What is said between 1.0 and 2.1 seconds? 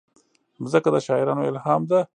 شاعرانو الهام ده.